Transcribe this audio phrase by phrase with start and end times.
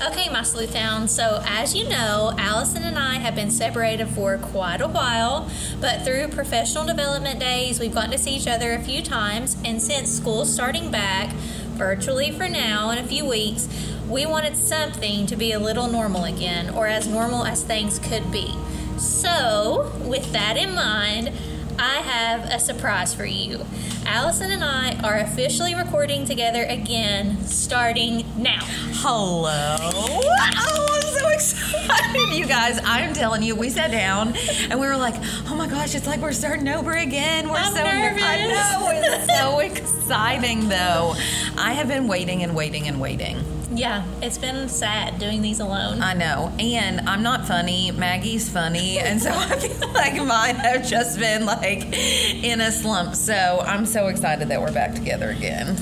[0.00, 1.12] Okay, my sleuth hounds.
[1.12, 5.50] So, as you know, Allison and I have been separated for quite a while,
[5.80, 9.56] but through professional development days, we've gotten to see each other a few times.
[9.64, 11.32] And since school's starting back,
[11.74, 13.68] virtually for now, in a few weeks,
[14.08, 18.30] we wanted something to be a little normal again, or as normal as things could
[18.30, 18.54] be.
[18.98, 21.32] So, with that in mind,
[21.78, 23.64] I have a surprise for you.
[24.04, 28.58] Allison and I are officially recording together again starting now.
[28.94, 29.76] Hello.
[29.80, 32.80] Oh, I'm so excited, you guys.
[32.84, 34.34] I'm telling you, we sat down
[34.70, 35.14] and we were like,
[35.48, 37.48] oh my gosh, it's like we're starting over again.
[37.48, 38.22] We're I'm so nervous.
[38.24, 38.90] I know.
[38.92, 41.14] It's so exciting, though.
[41.56, 43.36] I have been waiting and waiting and waiting.
[43.70, 46.00] Yeah, it's been sad doing these alone.
[46.00, 46.52] I know.
[46.58, 47.90] And I'm not funny.
[47.90, 48.98] Maggie's funny.
[48.98, 53.14] And so I feel like mine have just been like in a slump.
[53.14, 55.76] So I'm so excited that we're back together again.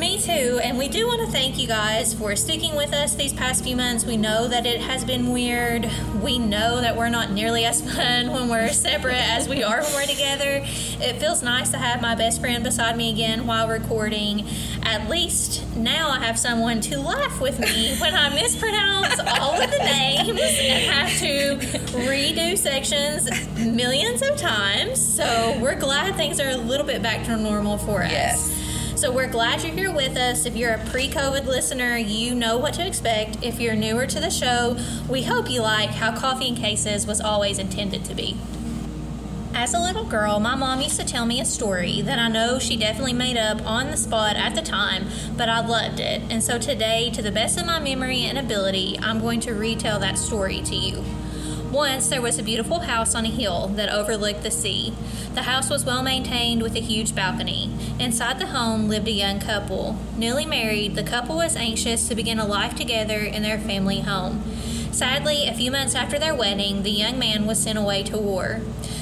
[0.00, 3.34] Me too, and we do want to thank you guys for sticking with us these
[3.34, 4.02] past few months.
[4.02, 5.90] We know that it has been weird.
[6.22, 9.92] We know that we're not nearly as fun when we're separate as we are when
[9.92, 10.62] we're together.
[10.64, 14.46] It feels nice to have my best friend beside me again while recording.
[14.84, 19.70] At least now I have someone to laugh with me when I mispronounce all of
[19.70, 21.58] the names and have to
[21.98, 23.28] redo sections
[23.58, 24.98] millions of times.
[24.98, 28.10] So we're glad things are a little bit back to normal for us.
[28.12, 28.69] Yes.
[29.00, 30.44] So we're glad you're here with us.
[30.44, 33.42] If you're a pre-COVID listener, you know what to expect.
[33.42, 34.76] If you're newer to the show,
[35.08, 38.36] we hope you like how Coffee and Cases was always intended to be.
[39.54, 42.58] As a little girl, my mom used to tell me a story that I know
[42.58, 46.20] she definitely made up on the spot at the time, but I loved it.
[46.28, 49.98] And so today, to the best of my memory and ability, I'm going to retell
[50.00, 51.02] that story to you.
[51.70, 54.92] Once there was a beautiful house on a hill that overlooked the sea.
[55.34, 57.70] The house was well maintained with a huge balcony.
[58.00, 59.96] Inside the home lived a young couple.
[60.16, 64.42] Newly married, the couple was anxious to begin a life together in their family home.
[64.90, 68.60] Sadly, a few months after their wedding, the young man was sent away to war.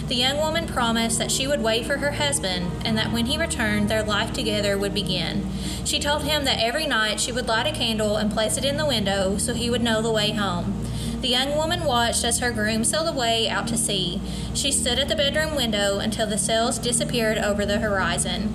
[0.08, 3.38] The young woman promised that she would wait for her husband and that when he
[3.38, 5.50] returned, their life together would begin.
[5.86, 8.76] She told him that every night she would light a candle and place it in
[8.76, 10.77] the window so he would know the way home.
[11.20, 14.20] The young woman watched as her groom sailed away out to sea.
[14.54, 18.54] She stood at the bedroom window until the sails disappeared over the horizon.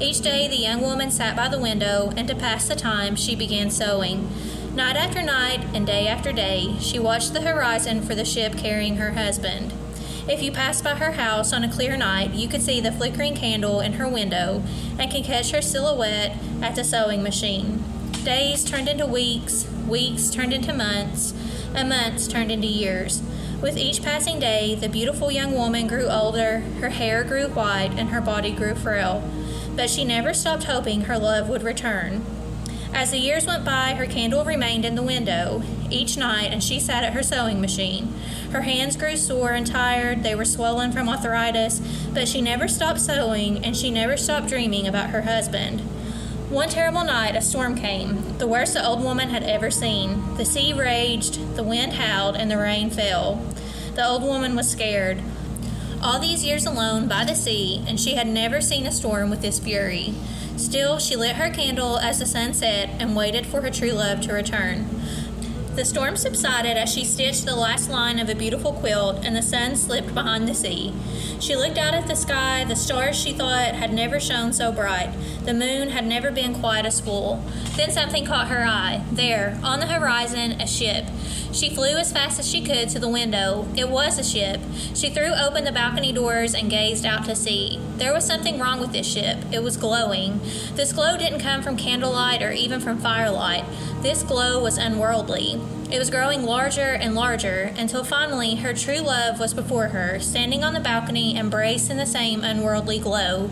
[0.00, 3.34] Each day, the young woman sat by the window, and to pass the time, she
[3.34, 4.28] began sewing.
[4.74, 8.96] Night after night and day after day, she watched the horizon for the ship carrying
[8.96, 9.72] her husband.
[10.28, 13.34] If you passed by her house on a clear night, you could see the flickering
[13.34, 14.62] candle in her window
[14.98, 17.82] and can catch her silhouette at the sewing machine.
[18.24, 21.34] Days turned into weeks, weeks turned into months,
[21.74, 23.22] and months turned into years.
[23.60, 28.10] With each passing day, the beautiful young woman grew older, her hair grew white, and
[28.10, 29.22] her body grew frail.
[29.74, 32.24] But she never stopped hoping her love would return.
[32.92, 36.78] As the years went by, her candle remained in the window each night, and she
[36.78, 38.14] sat at her sewing machine.
[38.52, 41.80] Her hands grew sore and tired, they were swollen from arthritis,
[42.12, 45.82] but she never stopped sewing, and she never stopped dreaming about her husband.
[46.50, 50.36] One terrible night, a storm came, the worst the old woman had ever seen.
[50.36, 53.42] The sea raged, the wind howled, and the rain fell.
[53.94, 55.22] The old woman was scared.
[56.02, 59.40] All these years alone by the sea, and she had never seen a storm with
[59.40, 60.14] this fury.
[60.56, 64.20] Still, she lit her candle as the sun set and waited for her true love
[64.20, 64.86] to return.
[65.74, 69.42] The storm subsided as she stitched the last line of a beautiful quilt, and the
[69.42, 70.94] sun slipped behind the sea.
[71.40, 72.64] She looked out at the sky.
[72.64, 75.12] The stars she thought had never shone so bright.
[75.44, 77.42] The moon had never been quite as full.
[77.76, 79.02] Then something caught her eye.
[79.10, 81.06] There, on the horizon, a ship.
[81.54, 83.68] She flew as fast as she could to the window.
[83.76, 84.60] It was a ship.
[84.92, 87.78] She threw open the balcony doors and gazed out to sea.
[87.96, 89.38] There was something wrong with this ship.
[89.52, 90.40] It was glowing.
[90.74, 93.64] This glow didn't come from candlelight or even from firelight.
[94.02, 95.60] This glow was unworldly.
[95.92, 100.64] It was growing larger and larger until finally her true love was before her, standing
[100.64, 103.48] on the balcony, embraced in the same unworldly glow.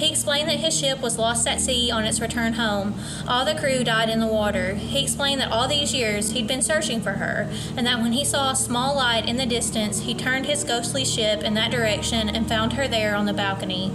[0.00, 2.94] He explained that his ship was lost at sea on its return home.
[3.28, 4.72] All the crew died in the water.
[4.72, 8.24] He explained that all these years he'd been searching for her, and that when he
[8.24, 12.30] saw a small light in the distance, he turned his ghostly ship in that direction
[12.30, 13.92] and found her there on the balcony.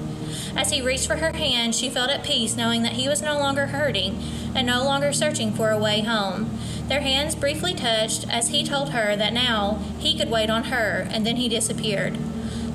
[0.56, 3.40] As he reached for her hand, she felt at peace knowing that he was no
[3.40, 4.22] longer hurting
[4.54, 6.56] and no longer searching for a way home.
[6.88, 11.08] Their hands briefly touched as he told her that now he could wait on her,
[11.10, 12.16] and then he disappeared.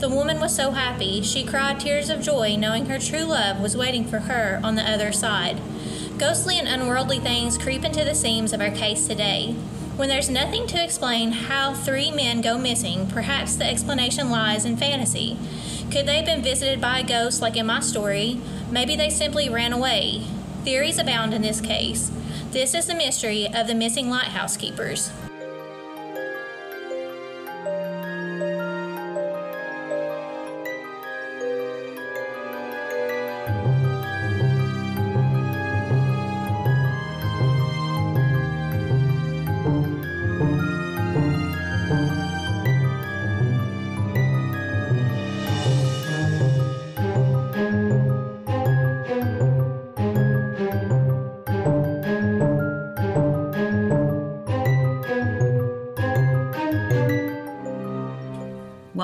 [0.01, 3.77] The woman was so happy, she cried tears of joy knowing her true love was
[3.77, 5.61] waiting for her on the other side.
[6.17, 9.53] Ghostly and unworldly things creep into the seams of our case today.
[9.97, 14.79] When there's nothing to explain how three men go missing, perhaps the explanation lies in
[14.79, 15.37] fantasy.
[15.91, 18.41] Could they have been visited by a ghost like in my story?
[18.71, 20.23] Maybe they simply ran away.
[20.65, 22.11] Theories abound in this case.
[22.53, 25.13] This is the mystery of the missing lighthouse keepers.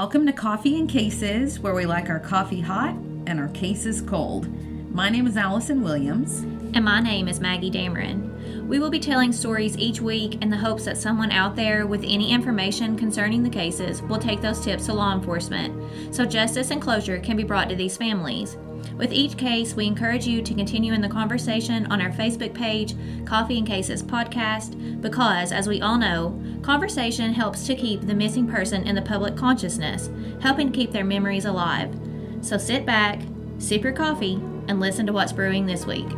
[0.07, 2.95] Welcome to Coffee and Cases, where we like our coffee hot
[3.27, 4.47] and our cases cold.
[4.95, 6.43] My name is Allison Williams.
[6.75, 8.69] And my name is Maggie Dameron.
[8.69, 12.05] We will be telling stories each week in the hopes that someone out there with
[12.05, 16.81] any information concerning the cases will take those tips to law enforcement so justice and
[16.81, 18.57] closure can be brought to these families.
[18.97, 22.95] With each case, we encourage you to continue in the conversation on our Facebook page,
[23.25, 28.49] Coffee and Cases Podcast, because, as we all know, conversation helps to keep the missing
[28.49, 30.11] person in the public consciousness,
[30.41, 31.97] helping keep their memories alive.
[32.41, 33.21] So sit back,
[33.59, 34.35] sip your coffee,
[34.67, 36.09] and listen to what's brewing this week.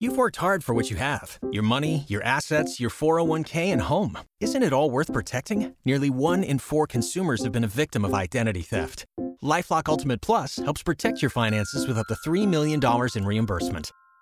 [0.00, 4.16] You've worked hard for what you have your money, your assets, your 401k, and home.
[4.38, 5.74] Isn't it all worth protecting?
[5.84, 9.06] Nearly one in four consumers have been a victim of identity theft.
[9.42, 12.80] Lifelock Ultimate Plus helps protect your finances with up to $3 million
[13.16, 13.90] in reimbursement.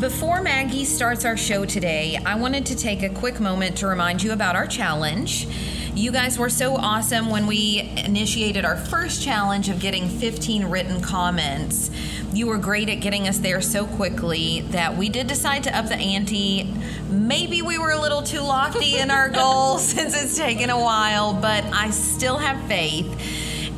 [0.00, 4.22] Before Maggie starts our show today, I wanted to take a quick moment to remind
[4.22, 5.48] you about our challenge.
[5.92, 11.00] You guys were so awesome when we initiated our first challenge of getting 15 written
[11.00, 11.90] comments.
[12.32, 15.86] You were great at getting us there so quickly that we did decide to up
[15.86, 16.72] the ante.
[17.10, 21.34] Maybe we were a little too lofty in our goals since it's taken a while,
[21.34, 23.06] but I still have faith.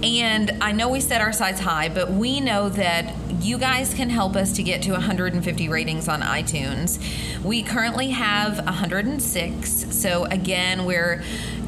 [0.03, 4.11] And I know we set our sights high, but we know that you guys can
[4.11, 6.99] help us to get to 150 ratings on iTunes.
[7.43, 9.97] We currently have 106.
[9.97, 11.23] So again, we're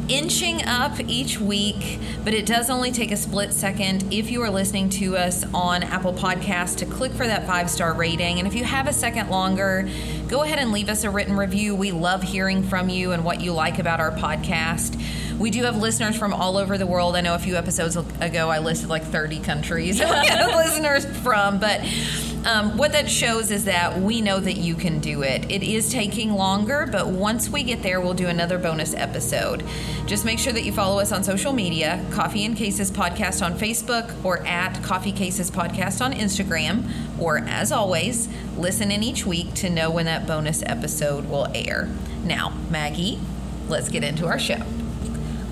[0.08, 4.50] inching up each week, but it does only take a split second if you are
[4.50, 8.38] listening to us on Apple Podcasts to click for that five star rating.
[8.38, 9.88] And if you have a second longer,
[10.28, 11.74] go ahead and leave us a written review.
[11.74, 15.00] We love hearing from you and what you like about our podcast.
[15.38, 17.16] We do have listeners from all over the world.
[17.16, 21.80] I know a few episodes ago I listed like 30 countries listeners from, but
[22.44, 25.50] um, what that shows is that we know that you can do it.
[25.50, 29.64] It is taking longer, but once we get there, we'll do another bonus episode.
[30.06, 33.54] Just make sure that you follow us on social media Coffee and Cases Podcast on
[33.54, 36.90] Facebook or at Coffee Cases Podcast on Instagram.
[37.20, 41.88] Or, as always, listen in each week to know when that bonus episode will air.
[42.24, 43.20] Now, Maggie,
[43.68, 44.62] let's get into our show.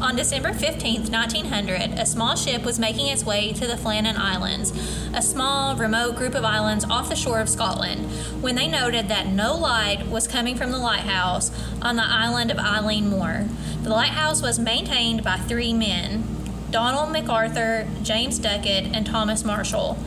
[0.01, 4.73] On December 15, 1900, a small ship was making its way to the Flannan Islands,
[5.15, 8.11] a small, remote group of islands off the shore of Scotland,
[8.43, 11.51] when they noted that no light was coming from the lighthouse
[11.83, 13.47] on the island of Eilean Mor.
[13.83, 16.25] The lighthouse was maintained by three men
[16.71, 19.99] Donald MacArthur, James Ducat, and Thomas Marshall.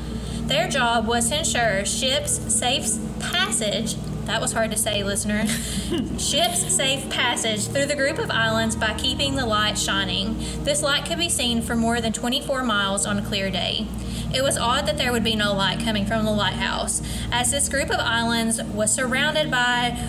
[0.48, 5.50] Their job was to ensure ships' safe passage that was hard to say, listeners.
[6.18, 10.38] Ships safe passage through the group of islands by keeping the light shining.
[10.64, 13.86] This light could be seen for more than 24 miles on a clear day.
[14.34, 17.02] It was odd that there would be no light coming from the lighthouse,
[17.32, 20.00] as this group of islands was surrounded by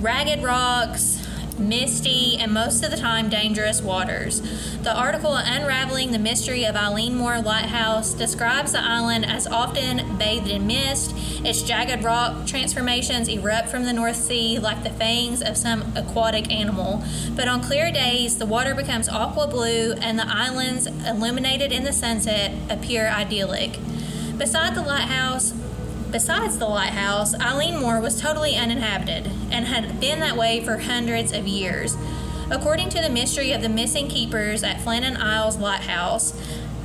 [0.00, 1.19] ragged rocks,
[1.60, 4.40] misty, and most of the time dangerous waters.
[4.82, 10.48] The article Unraveling the Mystery of Eilean Mor Lighthouse describes the island as often bathed
[10.48, 11.14] in mist.
[11.44, 16.50] Its jagged rock transformations erupt from the North Sea like the fangs of some aquatic
[16.50, 17.04] animal.
[17.36, 21.92] But on clear days, the water becomes aqua blue and the islands, illuminated in the
[21.92, 23.78] sunset, appear idyllic.
[24.38, 25.52] Beside the lighthouse,
[26.10, 31.32] Besides the lighthouse, Eilean Mor was totally uninhabited and had been that way for hundreds
[31.32, 31.96] of years.
[32.50, 36.32] According to the mystery of the missing keepers at Flannan Isles Lighthouse,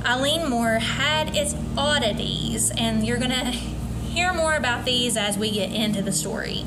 [0.02, 5.50] Eilean Mor had its oddities, and you're going to hear more about these as we
[5.50, 6.64] get into the story.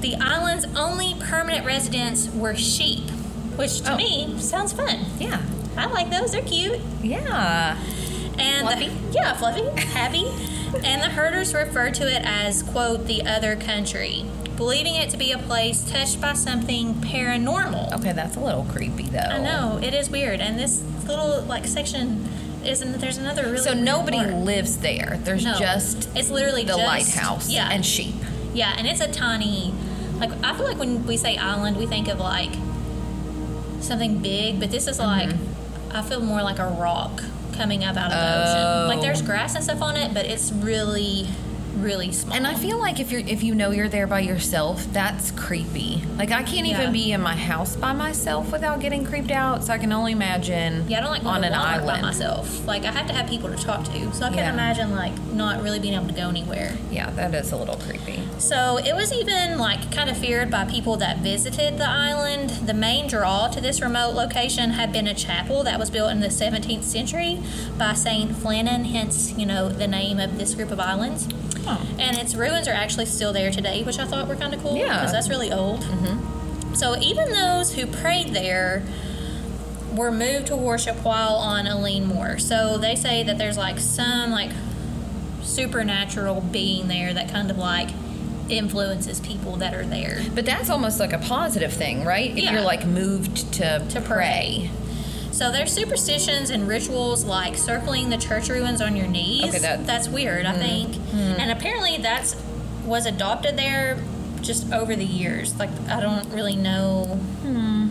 [0.00, 3.10] the island's only permanent residents were sheep,
[3.56, 3.96] which to Oh.
[3.96, 5.04] me sounds fun.
[5.18, 5.42] Yeah.
[5.76, 6.78] I like those; they're cute.
[7.02, 7.76] Yeah.
[8.38, 8.88] And Fluffy?
[8.88, 10.26] The, yeah, fluffy, happy.
[10.84, 14.24] And the herders refer to it as quote the other country,
[14.56, 17.92] believing it to be a place touched by something paranormal.
[18.00, 19.18] Okay, that's a little creepy though.
[19.18, 22.28] I know it is weird, and this little like section
[22.64, 23.00] isn't.
[23.00, 23.58] There's another really.
[23.58, 24.34] So nobody part.
[24.34, 25.18] lives there.
[25.24, 25.58] There's No.
[25.58, 27.68] just It's literally the just- lighthouse yeah.
[27.70, 28.14] and sheep.
[28.54, 29.72] Yeah, and it's a tiny.
[30.18, 32.50] Like I feel like when we say island, we think of like
[33.80, 35.96] something big, but this is like Mm-hmm.
[35.96, 37.22] I feel more like a rock
[37.58, 38.86] coming up out of the Oh.
[38.86, 38.88] ocean.
[38.96, 39.26] Like there's oh.
[39.26, 41.26] grass and stuff on it, but it's really,
[41.76, 42.34] really small.
[42.36, 46.02] And I feel like if you're if you know you're there by yourself, that's creepy.
[46.16, 46.80] Like I can't Yeah.
[46.80, 49.64] even be in my house by myself without getting creeped out.
[49.64, 51.92] So I can only imagine yeah, I don't like going on to an Walmart by
[51.92, 52.02] island.
[52.02, 52.66] myself.
[52.66, 54.52] Like I have to have people to talk to, so I can Yeah.
[54.52, 56.72] imagine like not really being able to go anywhere.
[56.90, 58.20] Yeah, that is a little creepy.
[58.38, 62.50] So it was even like kind of feared by people that visited the island.
[62.66, 66.20] The main draw to this remote location had been a chapel that was built in
[66.20, 67.40] the 17th century
[67.76, 71.28] by Saint Flannan, hence, you know, the name of this group of islands.
[71.68, 71.86] Oh.
[71.98, 74.76] And its ruins are actually still there today, which I thought were kind of cool
[74.76, 74.94] Yeah.
[74.94, 75.80] because that's really old.
[75.82, 76.74] Mm-hmm.
[76.74, 78.82] So even those who prayed there
[79.94, 82.38] were moved to worship while on Eilean Mor.
[82.38, 84.50] So they say that there's like some like
[85.42, 87.88] supernatural being there that kind of like
[88.48, 90.24] influences people that are there.
[90.34, 92.30] But that's almost like a positive thing, right?
[92.30, 92.52] If Yeah.
[92.52, 94.70] you're like moved to To pray.
[95.38, 99.50] So there's superstitions and rituals like circling the church ruins on your knees.
[99.50, 100.58] Okay, that- that's weird, I hmm.
[100.58, 100.94] think.
[100.96, 101.16] Hmm.
[101.38, 102.34] And apparently that's
[102.84, 104.02] was adopted there
[104.40, 105.56] just over the years.
[105.56, 107.04] Like I don't really know
[107.42, 107.86] hmm.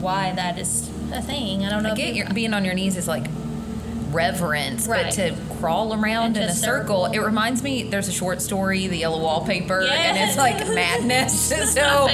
[0.00, 1.66] why that is a thing.
[1.66, 1.90] I don't know.
[1.90, 3.26] I get your, being on your knees is like
[4.12, 5.06] reverence, Right.
[5.06, 7.06] but to crawl around in a circle, circle.
[7.06, 7.84] it reminds me.
[7.84, 11.52] There's a short story, The Yellow Wallpaper, and it's like madness.
[11.72, 12.08] So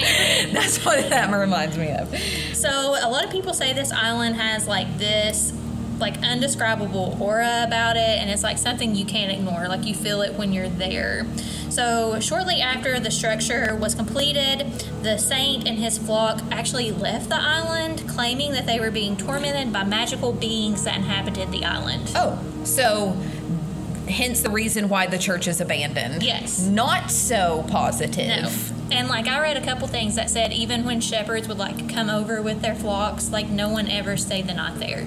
[0.52, 2.14] that's what that reminds me of.
[2.54, 5.52] So a lot of people say this island has like this
[5.98, 10.22] like undescribable aura about it and it's like something you can't ignore like you feel
[10.22, 11.26] it when you're there
[11.70, 14.70] so shortly after the structure was completed
[15.02, 19.72] the saint and his flock actually left the island claiming that they were being tormented
[19.72, 23.16] by magical beings that inhabited the island Oh, so
[24.08, 26.22] hence the reason why the church is abandoned.
[26.22, 26.60] Yes.
[26.60, 28.42] Not so positive.
[28.42, 31.88] no and like i read a couple things that said even when shepherds would like
[31.92, 35.04] come over with their flocks like no one ever stayed the night there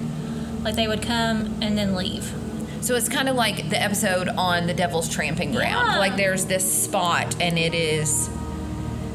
[0.62, 2.32] like they would come and then leave
[2.80, 5.86] So it's kind of like the episode on the Devil's Tramping Ground.
[5.92, 5.98] Yeah.
[5.98, 8.28] Like there's this spot and it is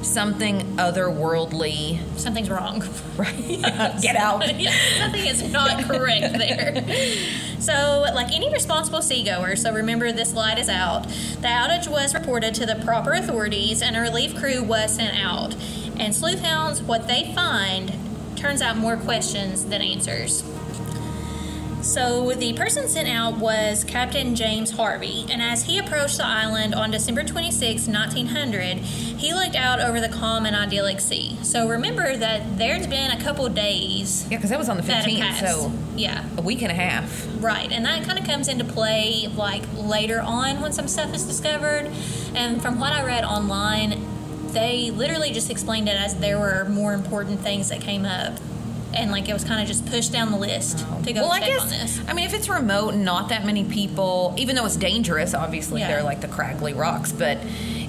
[0.02, 2.00] something otherworldly.
[2.18, 2.84] something's wrong.
[3.18, 3.36] Right?
[4.02, 4.44] Get out.
[5.00, 6.86] Something is not correct there.
[7.60, 11.08] So, like any responsible seagoer, so remember this light is out.
[11.08, 15.56] The outage was reported to the proper authorities, and a relief crew was sent out.
[15.98, 17.92] And sleuth hounds, what they find
[18.36, 20.44] turns out more questions than answers.
[21.88, 26.76] So the person sent out was Captain James Harvey, and as he approached the island
[26.76, 31.38] on December 26, 1900, he looked out over the calm and idyllic sea.
[31.44, 35.40] So remember that there's been a couple days Yeah, because that was on the 15th,
[35.40, 37.26] so yeah, a week and a half.
[37.40, 41.24] right, and that kind of comes into play like later on when some stuff is
[41.24, 41.90] discovered.
[42.36, 44.06] And from what I read online,
[44.52, 48.34] they literally just explained it as there were more important things that came up.
[48.98, 51.02] And like it was kind of just pushed down the list oh.
[51.04, 52.02] to go well, I guess, on this.
[52.08, 55.82] I mean, if it's remote and not that many people, even though it's dangerous, obviously
[55.82, 55.88] Yeah.
[55.90, 57.38] they're like the craggly rocks, but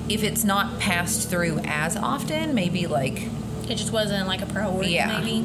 [0.09, 3.29] if it's not passed through as often, maybe like,
[3.69, 5.19] It just wasn't like a priority, Yeah.
[5.19, 5.45] maybe.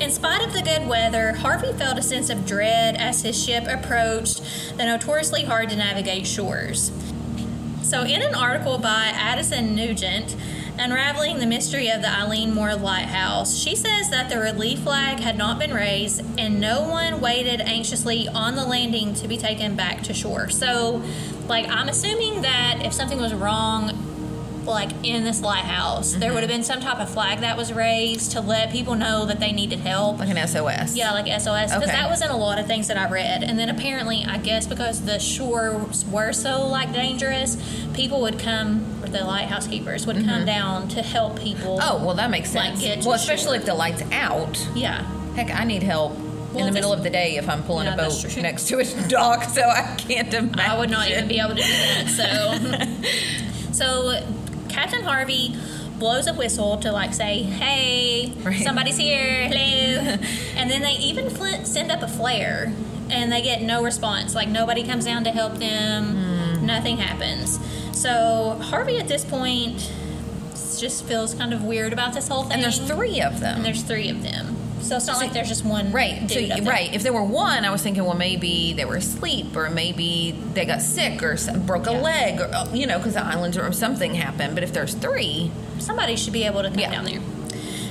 [0.00, 3.66] In spite of the good weather, Harvey felt a sense of dread as his ship
[3.68, 4.42] approached
[4.78, 6.90] the notoriously hard to navigate shores.
[7.82, 10.36] So, in an article by Addison Nugent,
[10.80, 15.36] Unraveling the Mystery of the Eilean Mor Lighthouse, she says that the relief flag had
[15.36, 20.02] not been raised and no one waited anxiously on the landing to be taken back
[20.04, 20.48] to shore.
[20.48, 21.04] So,
[21.48, 24.06] like, I'm assuming that if something was wrong,
[24.64, 28.32] like in this lighthouse, there would have been some type of flag that was raised
[28.32, 30.18] to let people know that they needed help.
[30.18, 30.96] like an SOS.
[30.96, 31.92] Yeah, like SOS, because Okay.
[31.92, 33.42] that was in a lot of things that I read.
[33.42, 37.56] And then apparently, I guess because the shores were so like dangerous,
[37.92, 40.44] people would come, the lighthouse keepers would come mm-hmm.
[40.46, 41.78] down to help people.
[41.82, 42.80] Oh, well, that makes Like, sense.
[42.80, 43.60] get well, especially shore.
[43.60, 44.68] if the light's out.
[44.74, 45.04] yeah.
[45.34, 46.12] Heck, I need help
[46.52, 48.78] Well, in the middle of the day if I'm pulling Yeah, a boat next to
[48.80, 50.58] a dock, so I can't imagine.
[50.60, 53.04] I would not even be able to do that.
[53.72, 55.54] So, so Captain Harvey
[55.98, 58.60] blows a whistle to like say, "Hey, Right.
[58.62, 60.16] somebody's here, hello,"
[60.56, 61.30] and then they even
[61.64, 62.72] send up a flare,
[63.10, 64.34] and they get no response.
[64.34, 66.14] Like nobody comes down to help them.
[66.16, 66.62] Mm.
[66.62, 67.58] Nothing happens.
[68.00, 69.92] So Harvey at this point
[70.78, 72.52] just feels kind of weird about this whole thing.
[72.54, 73.56] And there's three of them.
[73.56, 74.56] And there's three of them.
[74.80, 75.92] So it's not like there's just one.
[75.92, 76.28] Right.
[76.30, 76.92] So right.
[76.94, 80.64] If there were one, I was thinking, well, maybe they were asleep, or maybe they
[80.64, 82.00] got sick, or broke a Yeah.
[82.00, 84.54] leg, or uh, you know, because the islands or something happened.
[84.54, 86.92] But if there's three, somebody should be able to come Yeah.
[86.92, 87.20] down there.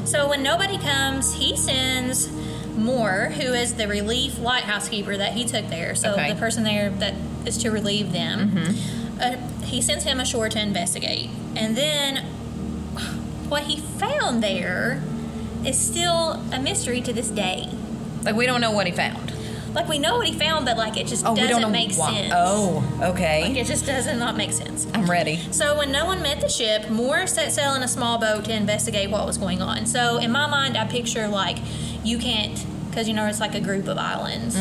[0.05, 2.27] So when nobody comes, he sends
[2.75, 5.93] Moore, who is the relief lighthouse keeper that he took there.
[5.93, 6.33] So Okay.
[6.33, 7.13] the person there that
[7.45, 8.75] is to relieve them.
[9.21, 9.35] Uh,
[9.69, 12.25] he sends him ashore to investigate, and then
[13.49, 15.01] what he found there
[15.65, 17.69] is still a mystery to this day.
[18.23, 19.33] like we don't know what he found.
[19.73, 21.69] Like we know what he found, but like it just Oh, we doesn't don't know
[21.69, 22.11] make why.
[22.13, 22.33] sense.
[22.35, 22.83] Oh,
[23.13, 23.43] okay.
[23.43, 24.87] Like it just does not make sense.
[24.95, 25.37] I'm ready.
[25.51, 28.53] So when no one met the ship, Moore set sail in a small boat to
[28.53, 29.85] investigate what was going on.
[29.85, 31.59] So in my mind, I picture like
[32.03, 32.65] you can't
[32.99, 34.57] because you know it's like a group of islands.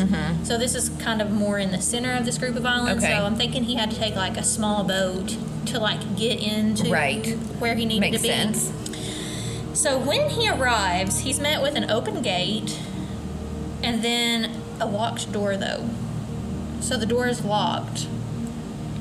[0.49, 3.03] So this is kind of more in the center of this group of islands.
[3.03, 3.13] Mm-hmm.
[3.13, 3.19] Okay.
[3.19, 6.89] So I'm thinking he had to take like a small boat to like get into
[6.89, 7.27] Right.
[7.59, 8.29] where he needed Makes to be.
[8.29, 8.73] sense.
[9.75, 12.79] So when he arrives, he's met with an open gate
[13.83, 15.89] and then a locked door though.
[16.81, 18.07] So the door is locked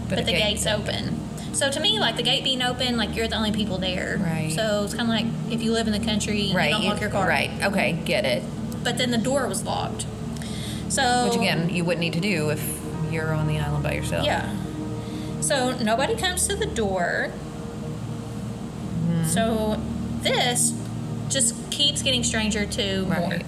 [0.10, 1.20] but, a the gate- gate's open.
[1.53, 4.17] So to me, like the gate being open, like you're the only people there.
[4.20, 4.51] Right.
[4.51, 6.70] So it's kind of like if you live in the country, Right.
[6.70, 7.27] you don't lock your car.
[7.27, 7.51] Right.
[7.63, 7.94] Okay.
[8.03, 8.44] Get it.
[8.88, 10.06] But then the door was locked.
[10.88, 12.79] So Which again, you wouldn't need to do if
[13.12, 14.25] you're on the island by yourself.
[14.25, 14.50] yeah.
[15.41, 17.29] So nobody comes to the door.
[19.10, 19.25] Mm-hmm.
[19.25, 19.77] So
[20.22, 20.74] this
[21.27, 23.39] just keeps getting stranger to Moore.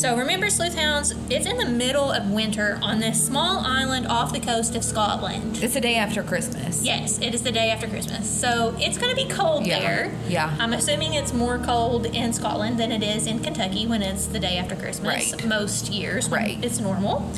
[0.00, 4.40] So remember, Sleuthhounds, it's in the middle of winter on this small island off the
[4.40, 5.62] coast of Scotland.
[5.62, 6.82] It's the day after Christmas.
[6.82, 8.26] Yes, it is the day after Christmas.
[8.26, 9.78] So it's going to be cold Yeah.
[9.78, 10.12] there.
[10.26, 10.56] Yeah.
[10.58, 14.40] I'm assuming it's more cold in Scotland than it is in Kentucky when it's the
[14.40, 15.34] day after Christmas.
[15.34, 15.44] Right.
[15.46, 16.30] Most years.
[16.30, 16.56] Right.
[16.64, 17.30] It's normal.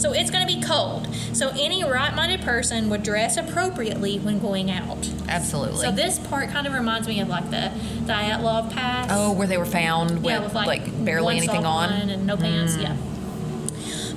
[0.00, 1.14] So it's going to be cold.
[1.34, 5.10] So any right minded person would dress appropriately when going out.
[5.28, 5.84] Absolutely.
[5.84, 7.70] So this part kind of reminds me of like the
[8.04, 9.08] Dyatlov Pass.
[9.10, 11.90] oh, where they were found with, Yeah, with like, barely anything on.
[11.90, 12.14] Mm.
[12.14, 12.78] and no pants.
[12.78, 12.96] Yeah.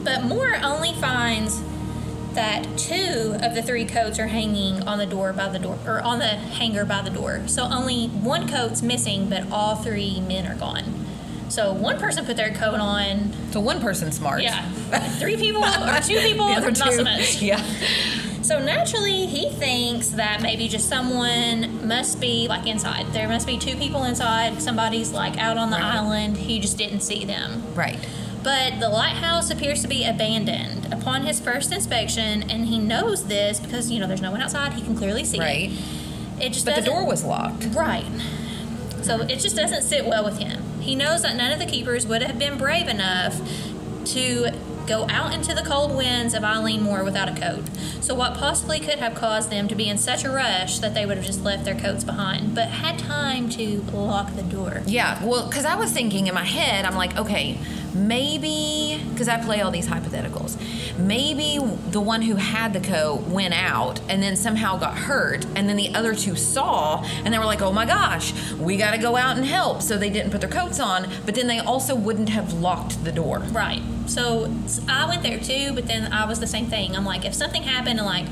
[0.06, 1.62] But Moore only finds
[2.34, 6.02] that two of the three coats are hanging on the door by the door, or
[6.02, 7.42] on the hanger by the door.
[7.48, 11.03] So only one coat's missing, but all three men are gone.
[11.54, 13.32] So one person put their coat on.
[13.52, 14.42] So one person's smart.
[14.42, 14.68] Yeah,
[15.20, 17.44] three people or two people, The other not so much.
[17.44, 17.62] Yeah.
[18.42, 23.06] So naturally, he thinks that maybe just someone must be like inside.
[23.14, 24.64] There must be two people inside.
[24.64, 25.96] Somebody's like out on the Right.
[25.98, 26.38] island.
[26.38, 27.62] He just didn't see them.
[27.76, 28.00] Right.
[28.42, 33.60] But the lighthouse appears to be abandoned upon his first inspection, and he knows this
[33.60, 34.74] because you know there's no one outside.
[34.74, 35.72] He can clearly see Right.
[36.40, 36.46] it.
[36.46, 37.68] It just But the door was locked.
[37.76, 38.06] right.
[39.04, 40.63] So it just doesn't sit well with him.
[40.84, 43.40] He knows that none of the keepers would have been brave enough
[44.06, 44.52] to
[44.86, 47.64] go out into the cold winds of Eilean Mor without a coat.
[48.02, 51.06] So, what possibly could have caused them to be in such a rush that they
[51.06, 54.82] would have just left their coats behind, but had time to lock the door?
[54.86, 57.58] Yeah, well, because I was thinking in my head, I'm like, okay,
[57.94, 60.58] maybe, because I play all these hypotheticals,
[60.98, 65.70] maybe the one who had the coat went out and then somehow got hurt, and
[65.70, 68.98] then the other two saw, and they were like, oh my gosh, we got to
[68.98, 69.82] go out and help.
[69.82, 73.12] So they didn't put their coats on, but then they also wouldn't have locked the
[73.12, 73.40] door.
[73.52, 73.82] Right.
[74.06, 74.54] So
[74.90, 76.96] I went there too, but then I was the same thing.
[76.96, 78.28] I'm like, if something happened and like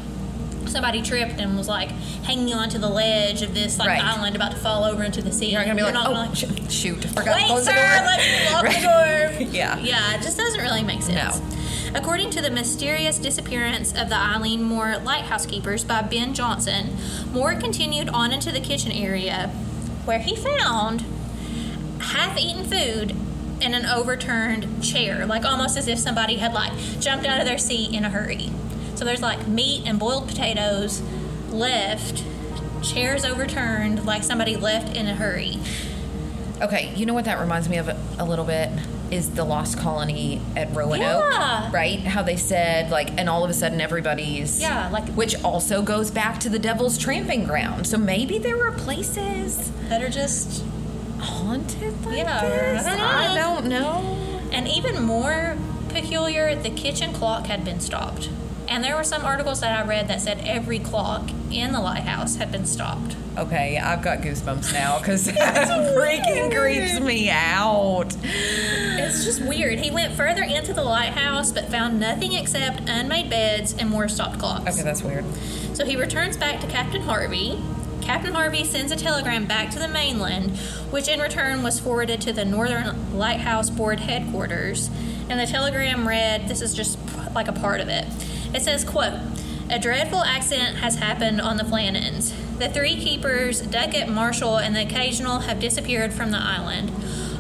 [0.72, 1.90] somebody tripped and was like
[2.24, 4.04] hanging onto the ledge of this like Right.
[4.04, 6.34] island about to fall over into the sea, You're not gonna be you're like, oh,
[6.34, 8.06] sh- shoot, forgot to Wait, close sir, the door.
[8.06, 8.76] let me lock Right.
[8.76, 9.48] the door.
[9.52, 9.78] Yeah.
[9.80, 11.40] Yeah, it just doesn't really make sense.
[11.40, 11.48] No.
[12.00, 16.96] According to the mysterious disappearance of the Eilean Mor lighthouse keepers by Ben Johnson,
[17.34, 19.48] Moore continued on into the kitchen area
[20.06, 21.04] where he found
[22.00, 23.16] half eaten food
[23.62, 27.58] in an overturned chair, like almost as if somebody had like jumped out of their
[27.58, 28.50] seat in a hurry.
[29.02, 31.02] So there's like meat and boiled potatoes
[31.50, 32.24] left,
[32.84, 35.58] chairs overturned, like somebody left in a hurry.
[36.62, 38.70] Okay, you know what that reminds me of a, little bit
[39.10, 41.72] is the Lost Colony at Roanoke, Yeah.
[41.74, 41.98] right?
[42.02, 46.12] How they said like, and all of a sudden everybody's Yeah, like- which also goes
[46.12, 47.88] back to the Devil's Tramping Ground.
[47.88, 50.64] So maybe there were places That are just
[51.18, 52.86] haunted like Yeah, this.
[52.86, 53.08] I don't know.
[53.18, 54.40] I don't know.
[54.52, 55.58] And even more
[55.90, 58.30] peculiar, the kitchen clock had been stopped.
[58.72, 62.38] And there were some articles that I read that said every clock in the lighthouse
[62.38, 63.18] had been stopped.
[63.38, 68.16] Okay, I've got goosebumps now because that freaking creeps me out.
[68.24, 69.80] It's just weird.
[69.80, 74.40] He went further into the lighthouse but found nothing except unmade beds and more stopped
[74.40, 74.74] clocks.
[74.74, 75.26] Okay, that's weird.
[75.74, 77.62] So he returns back to Captain Harvey.
[78.00, 80.58] Captain Harvey sends a telegram back to the mainland,
[80.92, 84.90] which in return was forwarded to the Northern Lighthouse Board headquarters.
[85.28, 86.98] And the telegram read, this is just
[87.36, 88.06] like a part of it.
[88.54, 89.14] It says, quote,
[89.70, 92.34] a dreadful accident has happened on the Flannans.
[92.58, 96.92] The three keepers, Ducat, Marshall, and the occasional, have disappeared from the island.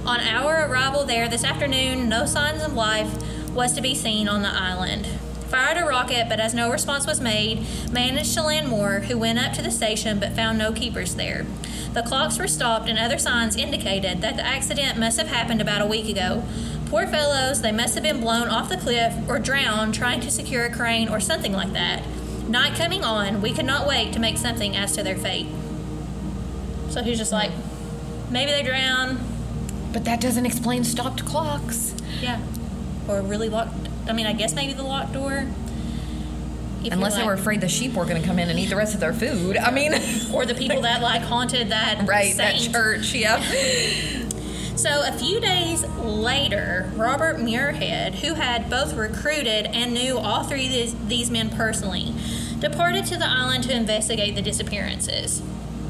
[0.06, 3.12] On our arrival there this afternoon, no signs of life
[3.54, 5.06] was to be seen on the island.
[5.50, 9.38] Fired a rocket, but as no response was made, managed to land Moore, who went
[9.38, 11.45] up to the station but found no keepers there.
[11.93, 15.82] The clocks were stopped, and other signs indicated that the accident must have happened about
[15.82, 16.43] a week ago.
[16.91, 20.65] Poor fellows, they must have been blown off the cliff or drowned trying to secure
[20.65, 22.04] a crane or something like that.
[22.49, 25.47] Night coming on, we could not wait to make something as to their fate.
[26.89, 27.51] So he's just like,
[28.30, 29.19] maybe they drowned,
[29.93, 31.95] But that doesn't explain stopped clocks.
[32.19, 32.41] yeah,
[33.08, 33.88] or really locked.
[34.10, 35.47] I mean, I guess maybe the locked door.
[36.84, 38.69] If Unless you're they were afraid the sheep were going to come in and eat
[38.69, 39.56] the rest of their food.
[39.56, 39.93] I mean,
[40.34, 43.38] or the people that like haunted that right, that church, yeah.
[44.82, 50.65] So a few days later, Robert Muirhead, who had both recruited and knew all three
[50.65, 52.15] of these, these men personally,
[52.58, 55.44] departed to the island to investigate the disappearances.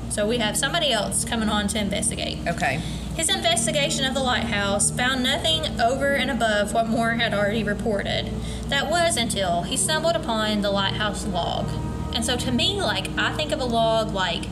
[0.09, 2.39] So we have somebody else coming on to investigate.
[2.45, 2.81] Okay.
[3.15, 8.29] His investigation of the lighthouse found nothing over and above what Moore had already reported.
[8.67, 11.69] That was until he stumbled upon the lighthouse log.
[12.13, 14.49] And so to me, like, I think of a log like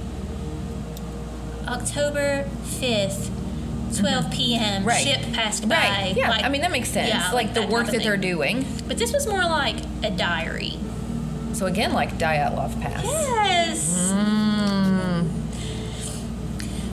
[1.68, 3.36] October 5th,
[3.98, 4.84] 12 p.m..
[4.86, 5.04] Right.
[5.06, 5.76] ship passed by.
[5.76, 6.14] Right.
[6.16, 6.30] Yeah.
[6.30, 7.10] like- I mean, that makes sense.
[7.10, 8.66] yeah, like the that work that they're doing.
[8.88, 10.78] But this was more like a diary.
[11.54, 13.04] So again, like Dyatlov Pass.
[13.04, 14.12] Yes.
[14.14, 15.30] Mm.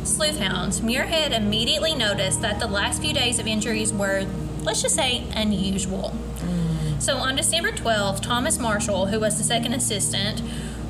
[0.04, 0.80] Sleuth hounds.
[0.80, 4.26] Muirhead immediately noticed that the last few days of injuries were,
[4.62, 6.14] let's just say, unusual.
[6.98, 10.42] So on December 12th, Thomas Marshall, who was the second assistant,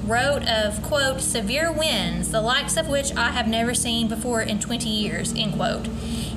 [0.07, 4.59] wrote of, quote, severe winds, the likes of which I have never seen before in
[4.61, 5.87] 20 years, end quote.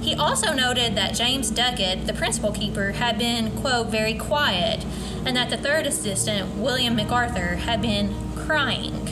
[0.01, 4.85] He also noted that James Ducat, the principal keeper, had been, quote, very quiet,
[5.25, 9.05] and that the third assistant, William MacArthur, had been crying.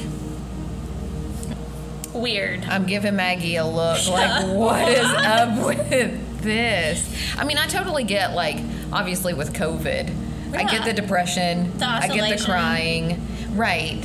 [2.14, 2.64] Weird.
[2.66, 7.08] I'm giving Maggie a look like, what is up with this?
[7.38, 8.58] I mean, I totally get, like,
[8.92, 10.16] obviously with COVID,
[10.56, 13.28] I get the depression, The I get the crying.
[13.52, 14.02] Right.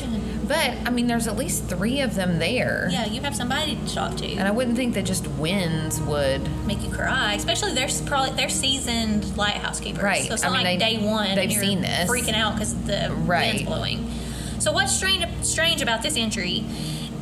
[0.52, 2.86] But, I mean, there's at least three of them there.
[2.92, 4.26] Yeah, you have somebody to talk to.
[4.34, 6.46] And I wouldn't think that just winds would.
[6.66, 7.32] make you cry.
[7.32, 10.02] Especially they're probably they're seasoned lighthouse keepers.
[10.02, 10.26] Right.
[10.28, 11.34] So it's I not mean, like they- day one.
[11.36, 12.06] they've seen this.
[12.10, 13.54] freaking out because the Right.
[13.54, 14.10] wind's blowing.
[14.58, 16.66] So what's strange strange about this entry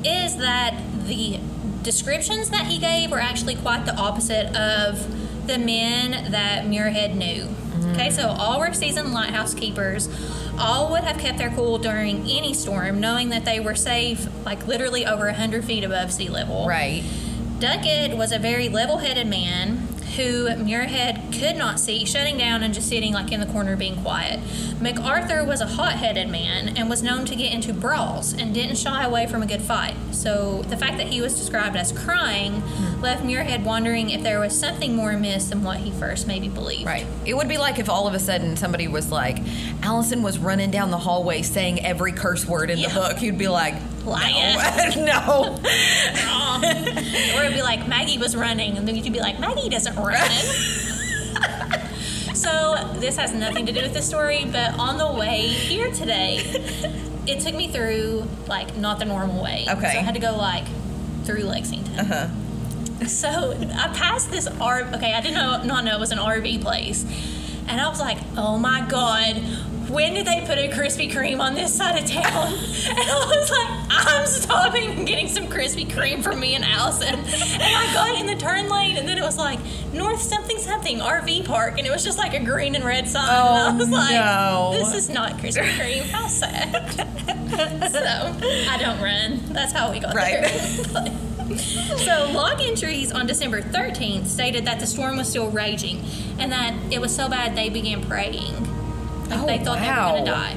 [0.05, 0.75] is that
[1.07, 1.39] the
[1.83, 5.07] descriptions that he gave were actually quite the opposite of
[5.47, 7.47] the men that Muirhead knew.
[8.01, 10.09] Okay, so all were seasoned lighthouse keepers.
[10.59, 14.67] All would have kept their cool during any storm, knowing that they were safe, like
[14.67, 16.67] literally over 100 feet above sea level.
[16.67, 17.05] Right.
[17.59, 19.80] Ducat was a very level headed man
[20.17, 23.97] who Muirhead could not see, shutting down and just sitting like in the corner being
[24.03, 24.41] quiet.
[24.81, 28.77] MacArthur was a hot headed man and was known to get into brawls and didn't
[28.77, 29.95] shy away from a good fight.
[30.13, 33.01] So the fact that he was described as crying hmm.
[33.01, 36.87] left Muirhead wondering if there was something more amiss than what he first maybe believed.
[36.87, 37.07] Right.
[37.25, 39.39] It would be like if all of a sudden somebody was like,
[39.83, 42.89] Allison was running down the hallway saying every curse word in Yeah.
[42.89, 43.23] the book.
[43.23, 43.75] You'd be like,
[44.11, 44.57] Liar.
[44.97, 45.57] no.
[45.57, 46.61] no.
[47.37, 50.29] or it'd be like Maggie was running, and then you'd be like, Maggie doesn't run.
[52.35, 56.41] so this has nothing to do with the story, but on the way here today,
[57.27, 59.65] it took me through like not the normal way.
[59.69, 59.93] Okay.
[59.93, 60.65] So I had to go like
[61.25, 62.01] through Lexington.
[62.01, 63.07] Uh-huh.
[63.07, 64.83] So I passed this R.
[64.95, 67.05] Okay, I did not not know it was an RV place,
[67.67, 69.43] and I was like, "Oh my god,
[69.91, 72.53] when did they put a Krispy Kreme on this side of town?"
[72.91, 77.15] And I was like, "I'm stopping and getting some Krispy Kreme for me and Allison."
[77.15, 79.59] And I got in the turn lane, and then it was like
[79.93, 83.29] North something something RV Park, and it was just like a green and red sign.
[83.29, 84.71] Oh, and I oh, was like, no.
[84.79, 86.09] "This is not Krispy Kreme.
[86.11, 86.91] How sad."
[87.91, 88.01] so
[88.71, 89.41] I don't run.
[89.53, 90.43] That's how we got Right.
[90.43, 91.17] there.
[91.97, 96.01] So, log entries on December 13th stated that the storm was still raging
[96.39, 98.55] and that it was so bad they began praying.
[99.31, 100.13] Like Oh, they thought wow.
[100.15, 100.57] they were going to oh, die.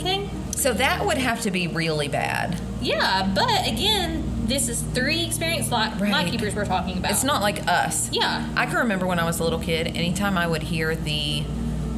[0.00, 0.30] Okay?
[0.56, 2.60] So that would have to be really bad.
[2.80, 6.10] Yeah, but again, this is three experienced light, Right.
[6.54, 7.10] we're talking about.
[7.12, 8.10] It's not like us.
[8.12, 8.48] Yeah.
[8.56, 11.44] I can remember when I was a little kid, anytime I would hear the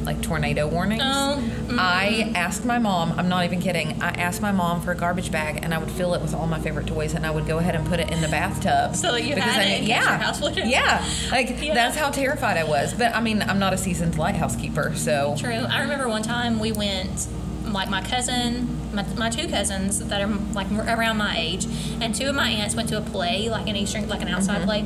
[0.05, 1.77] like tornado warnings, Oh, mm-hmm.
[1.79, 5.31] I asked my mom, I'm not even kidding, I asked my mom for a garbage
[5.31, 7.57] bag and I would fill it with all my favorite toys and I would go
[7.57, 8.95] ahead and put it in the bathtub.
[8.95, 10.69] So you Because had I, it yeah, your house looking.
[10.69, 11.05] Yeah.
[11.31, 11.73] Like yeah.
[11.73, 12.93] that's how terrified I was.
[12.93, 15.51] But I mean, I'm not a seasoned lighthouse keeper, so True.
[15.51, 17.27] I remember one time we went,
[17.65, 21.65] like my cousin, my, my two cousins that are like around my age,
[21.99, 24.61] and two of my aunts went to a play, like an Eastern, like an outside
[24.61, 24.85] mm-hmm.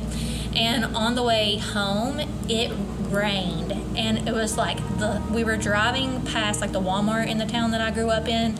[0.56, 2.72] And on the way home, it
[3.10, 7.46] rained, and it was like the we were driving past like the Walmart in the
[7.46, 8.56] town that I grew up in,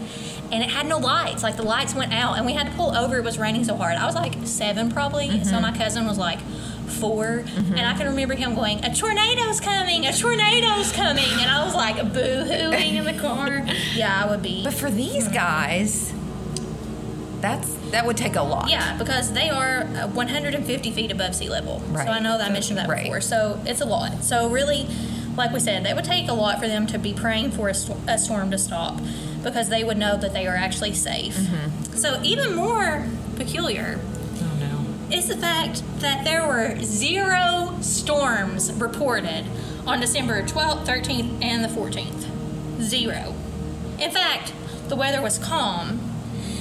[0.52, 1.42] and it had no lights.
[1.42, 3.18] Like the lights went out, and we had to pull over.
[3.18, 3.96] It was raining so hard.
[3.96, 5.28] I was like seven probably.
[5.44, 5.62] So mm-hmm.
[5.62, 6.40] my cousin was like
[6.90, 7.74] 4 mm-hmm.
[7.74, 10.06] and I can remember him going, "A tornado's coming!
[10.06, 13.66] A tornado's coming!" And I was like boo-hooing in the car.
[13.94, 14.64] Yeah, I would be.
[14.64, 15.34] But for these mm-hmm.
[15.34, 16.12] guys,
[17.40, 18.68] that's that would take a lot.
[18.70, 21.81] Yeah, because they are uh, 150 feet above sea level.
[21.90, 22.07] Right.
[22.07, 23.05] So I know that I mentioned that Right.
[23.05, 23.20] before.
[23.20, 24.22] So it's a lot.
[24.24, 24.88] So really,
[25.37, 27.74] like we said, that would take a lot for them to be praying for a,
[27.74, 29.00] sto- a storm to stop
[29.42, 31.37] because they would know that they are actually safe.
[31.37, 31.94] Mm-hmm.
[31.94, 33.98] So even more peculiar
[34.42, 39.44] Oh is the fact that there were zero storms reported
[39.87, 42.26] on December 12th, 13th, and the 14th.
[42.83, 43.35] Zero.
[43.98, 44.53] In fact,
[44.88, 46.00] the weather was calm,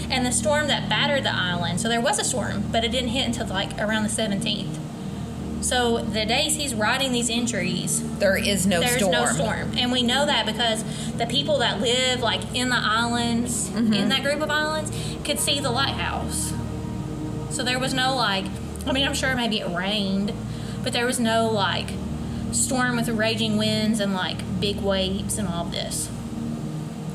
[0.09, 3.09] and the storm that battered the island, so there was a storm, but it didn't
[3.09, 4.77] hit until like around the 17th.
[5.61, 9.11] So the days he's writing these entries, There is no there's storm.
[9.11, 10.83] no storm, and we know that because
[11.17, 13.93] the people that live like in the islands, Mm-hmm.
[13.93, 14.91] in that group of islands,
[15.25, 16.53] could see the lighthouse.
[17.51, 18.45] So there was no like,
[18.87, 20.31] I mean, I'm sure maybe it rained,
[20.83, 21.89] but there was no like
[22.53, 26.09] storm with raging winds and like big waves and all this.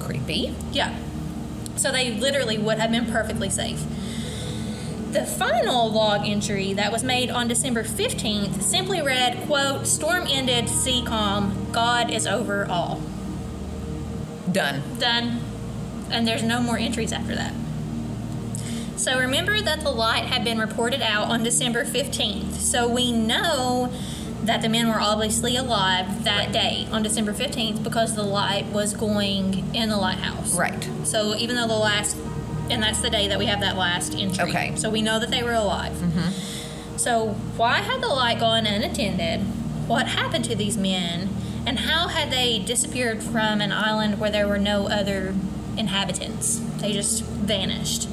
[0.00, 0.54] Creepy.
[0.70, 0.94] Yeah.
[1.76, 3.82] So they literally would have been perfectly safe.
[5.12, 10.68] The final log entry that was made on December 15th simply read, quote, storm ended,
[10.68, 13.00] sea calm, God is over all.
[14.50, 14.82] Done.
[14.98, 15.40] Done.
[16.10, 17.54] And there's no more entries after that.
[18.96, 22.54] So remember that the light had been reported out on December 15th.
[22.54, 23.92] So we know
[24.46, 28.94] that the men were obviously alive that day on December 15th because the light was
[28.94, 30.57] going in the lighthouse.
[30.57, 30.88] Right.
[31.04, 32.16] So even though the last,
[32.70, 34.50] and that's the day that we have that last entry.
[34.50, 34.76] Okay.
[34.76, 35.92] So we know that they were alive.
[35.92, 36.96] Mm-hmm.
[36.98, 39.40] So why had the light gone unattended?
[39.88, 41.28] What happened to these men?
[41.66, 45.35] And how had they disappeared from an island where there were no other
[45.76, 46.59] inhabitants?
[46.78, 48.09] They just vanished.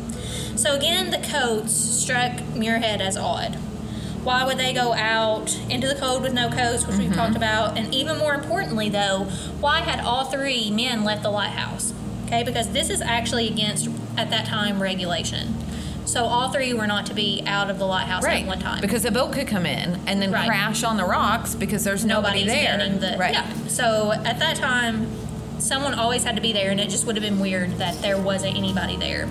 [0.58, 3.58] So again, the coats struck Muirhead as odd.
[4.24, 7.18] Why would they go out into the cold with no coats, which we've mm-hmm.
[7.18, 7.78] talked about?
[7.78, 9.26] And even more importantly, though,
[9.60, 11.94] why had all three men left the lighthouse?
[12.28, 15.56] Okay, because this is actually against, at that time, regulation.
[16.06, 18.42] So all three were not to be out of the lighthouse Right.
[18.42, 18.82] at one time.
[18.82, 20.48] Because a boat could come in and then Right.
[20.48, 22.78] crash on the rocks because there's nobody there.
[22.78, 23.34] the right.
[23.34, 23.46] yeah.
[23.68, 25.08] So at that time,
[25.60, 28.18] someone always had to be there, and it just would have been weird that there
[28.18, 29.28] wasn't anybody there.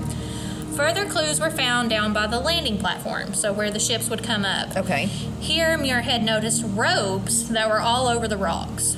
[0.81, 4.47] Further clues were found down by the landing platform, so where the ships would come
[4.47, 4.75] up.
[4.79, 5.05] Okay.
[5.39, 8.97] Here, Muirhead noticed ropes that were all over the rocks.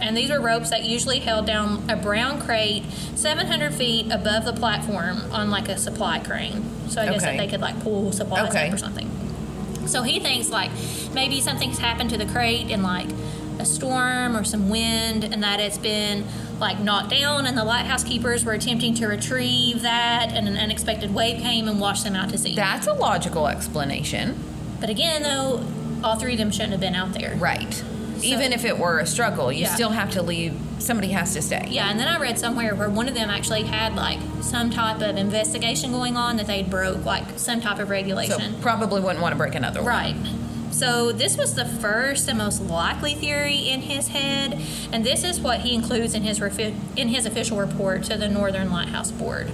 [0.00, 2.82] And these were ropes that usually held down a brown crate
[3.14, 6.64] 700 feet above the platform on like a supply crane.
[6.88, 7.36] So I guess Okay.
[7.36, 8.66] that they could like pull supplies Okay.
[8.66, 9.08] up or something.
[9.86, 10.72] So he thinks like
[11.14, 13.06] maybe something's happened to the crate and like
[13.58, 16.24] a storm or some wind and that it's been
[16.58, 21.14] like knocked down and the lighthouse keepers were attempting to retrieve that and an unexpected
[21.14, 22.54] wave came and washed them out to sea.
[22.54, 24.38] That's a logical explanation.
[24.80, 25.64] But again though,
[26.02, 27.34] all three of them shouldn't have been out there.
[27.36, 27.82] Right.
[28.22, 29.74] Even if it were a struggle, you Yeah.
[29.74, 30.54] still have to leave.
[30.78, 31.66] Somebody has to stay.
[31.70, 35.00] Yeah, and then I read somewhere where one of them actually had like some type
[35.00, 38.56] of investigation going on that they'd broke like some type of So regulation.
[38.60, 39.88] probably wouldn't want to break another one.
[39.88, 40.16] Right.
[40.74, 44.60] So this was the first and most likely theory in his head,
[44.92, 48.28] and this is what he includes in his refi- in his official report to the
[48.28, 49.52] Northern Lighthouse Board.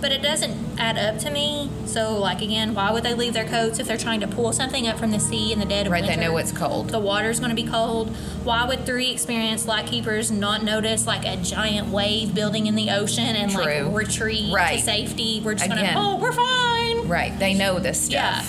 [0.00, 1.68] But it doesn't add up to me.
[1.86, 4.86] So, like again, why would they leave their coats if they're trying to pull something
[4.86, 6.90] up from the sea in the dead of Right, they know it's cold.
[6.90, 8.14] The water's going to be cold.
[8.44, 13.24] Why would three experienced lightkeepers not notice like a giant wave building in the ocean
[13.24, 13.64] and True.
[13.64, 14.76] like retreat Right.
[14.78, 15.42] to safety?
[15.44, 17.08] We're just going to, oh, we're fine.
[17.08, 17.36] Right.
[17.36, 18.44] They know this Yeah.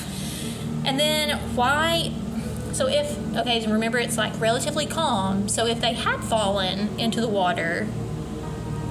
[0.85, 2.11] And then why?
[2.73, 5.49] So if okay, remember it's like relatively calm.
[5.49, 7.87] So if they had fallen into the water,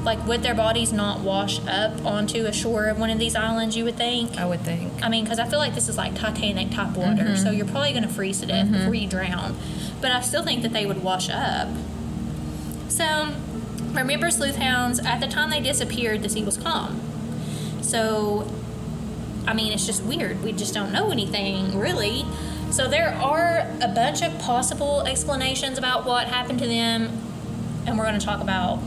[0.04, 3.76] like would their bodies not wash up onto a shore of one of these islands?
[3.76, 4.36] You would think.
[4.36, 4.92] I would think.
[5.04, 7.36] I mean, because I feel like this is like Titanic type water, Mm-hmm.
[7.36, 9.56] so you're probably going to freeze to death before you drown.
[10.00, 11.68] But I still think that they would wash up.
[12.88, 13.32] So,
[13.92, 17.00] remember, sleuth hounds, at the time they disappeared, the sea was calm.
[17.82, 18.42] So,
[19.48, 20.42] I mean, it's just weird.
[20.44, 22.26] We just don't know anything, really.
[22.70, 27.08] So, there are a bunch of possible explanations about what happened to them,
[27.86, 28.80] and we're going to talk about.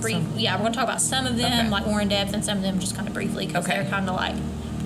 [0.00, 0.38] Brief, Some.
[0.38, 1.68] yeah, we're going to talk about some of them, Okay.
[1.68, 3.80] like more in depth, and some of them just kind of briefly because Okay.
[3.82, 4.34] they're kind of like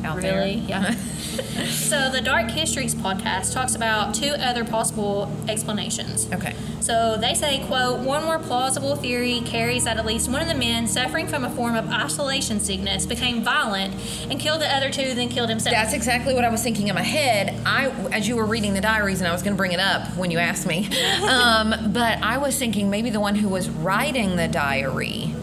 [0.05, 0.39] Out there.
[0.41, 0.95] really, yeah.
[1.70, 6.31] so the Dark Histories podcast talks about two other possible explanations.
[6.33, 6.55] Okay.
[6.81, 10.55] So they say, quote, one more plausible theory carries that at least one of the
[10.55, 13.94] men suffering from a form of isolation sickness became violent
[14.31, 15.75] and killed the other two, then killed himself.
[15.75, 17.59] That's exactly what I was thinking in my head.
[17.64, 20.14] I, as you were reading the diaries, and I was going to bring it up
[20.16, 20.88] when you asked me,
[21.23, 25.35] um, but I was thinking maybe the one who was writing the diary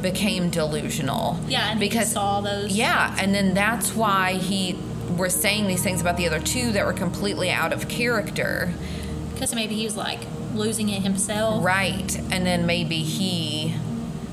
[0.00, 1.38] became delusional.
[1.48, 2.72] Yeah, and because saw those.
[2.72, 4.78] Yeah, and then that's why he
[5.16, 8.72] was saying these things about the other two that were completely out of character.
[9.32, 10.20] Because maybe he was like
[10.54, 11.64] losing it himself.
[11.64, 12.16] Right.
[12.32, 13.74] And then maybe he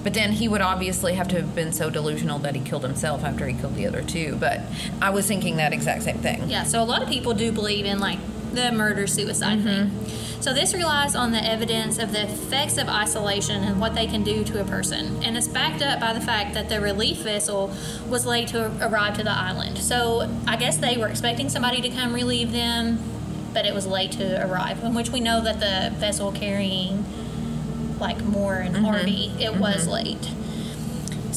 [0.04, 3.24] but then he would obviously have to have been so delusional that he killed himself
[3.24, 4.36] after he killed the other two.
[4.36, 4.60] But
[5.02, 6.50] I was thinking that exact same thing.
[6.50, 8.20] Yeah, so a lot of people do believe in like
[8.54, 9.98] the murder suicide Mm-hmm.
[9.98, 10.23] thing.
[10.44, 14.26] So this relies on the evidence of the effects of isolation and what they can
[14.26, 15.24] do to a person.
[15.24, 17.74] And it's backed up by the fact that the relief vessel
[18.10, 19.78] was late to arrive to the island.
[19.78, 23.00] So I guess they were expecting somebody to come relieve them,
[23.54, 27.06] but it was late to arrive, in which we know that the vessel carrying
[28.02, 28.84] like Moore and Mm-hmm.
[28.84, 30.30] Harvey, it was late.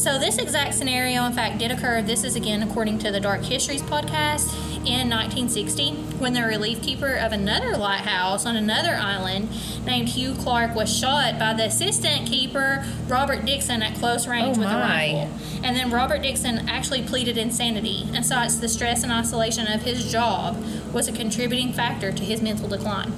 [0.07, 2.01] So this exact scenario, in fact, did occur.
[2.01, 4.55] This is again according to the Dark Histories podcast
[4.87, 9.49] in 1960, when the relief keeper of another lighthouse on another island
[9.85, 14.61] named Hugh Clark was shot by the assistant keeper Robert Dixon at close range Oh,
[14.61, 15.29] with a rifle.
[15.65, 20.13] And then Robert Dixon actually pleaded insanity and cites the stress and isolation of his
[20.13, 23.13] job was a contributing factor to his mental decline.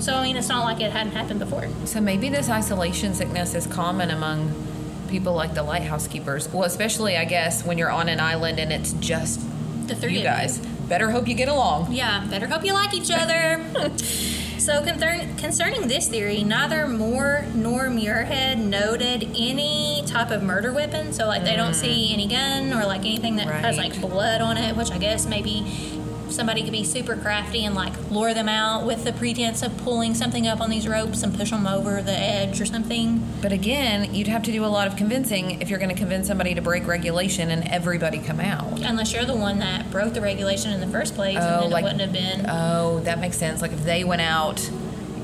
[0.00, 1.68] So I mean, it's not like it hadn't happened before.
[1.84, 4.71] So maybe this isolation sickness is common among
[5.12, 6.48] people like the lighthouse keepers.
[6.48, 9.40] Well, especially I guess when you're on an island and it's just
[9.86, 10.58] The three you guys.
[10.88, 11.92] Better hope you get along.
[11.92, 13.62] Yeah, better hope you like each other.
[14.58, 21.12] so, concern, concerning this theory, neither Moore nor Muirhead noted any type of murder weapon.
[21.12, 21.80] So, like, they don't mm.
[21.80, 25.26] see any gun or like anything that has like blood on it, which I guess
[25.26, 25.64] maybe
[26.32, 30.14] somebody could be super crafty and like lure them out with the pretense of pulling
[30.14, 33.22] something up on these ropes and push them over the edge or something.
[33.40, 36.26] But again, you'd have to do a lot of convincing if you're going to convince
[36.26, 38.80] somebody to break regulation and everybody come out.
[38.80, 41.62] Unless you're the one that broke the regulation in the first place, Oh, and then
[41.64, 42.46] oh, like- it wouldn't have been.
[42.48, 43.62] Oh, that makes sense.
[43.62, 44.68] Like if they went out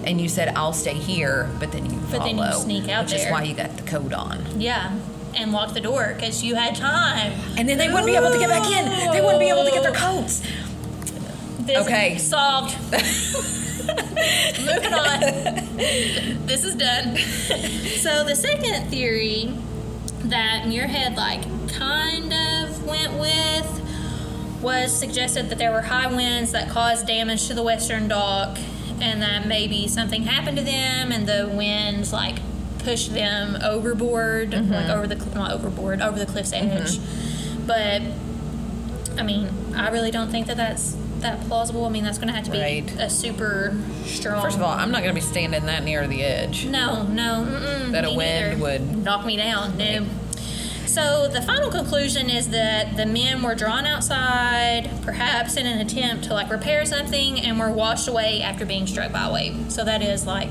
[0.05, 3.15] and you said I'll stay here, but then you But then you sneak out which
[3.15, 4.45] is why you got the coat on.
[4.61, 4.97] yeah.
[5.35, 7.33] And lock the door because you had time.
[7.57, 9.13] And then they wouldn't be able to get back in.
[9.13, 10.43] They wouldn't be able to get their coats.
[11.69, 12.17] This Okay.
[12.17, 12.75] solved.
[14.59, 15.21] Moving on.
[16.47, 17.15] This is done.
[17.17, 19.53] so the second theory
[20.25, 26.71] that Muirhead like kind of went with was suggested that there were high winds that
[26.71, 28.57] caused damage to the western dock
[29.03, 32.39] and that maybe something happened to them and the winds like
[32.79, 34.91] pushed them overboard like mm-hmm.
[34.91, 37.67] over the not overboard over the cliff's edge mm-hmm.
[37.67, 38.01] but
[39.19, 41.85] I mean, I really don't think that that's that plausible.
[41.85, 42.93] I mean, that's going to have to be Right.
[42.99, 44.43] a super strong.
[44.43, 46.67] First of all, I'm not going to be standing that near the edge.
[46.67, 47.45] no, no,
[47.91, 48.63] That a wind neither.
[48.63, 49.77] would- knock me down.
[49.79, 50.07] No.
[50.87, 56.25] So the final conclusion is that the men were drawn outside, perhaps in an attempt
[56.25, 59.67] to like repair something, and were washed away after being struck by a wave.
[59.69, 60.51] So that is like,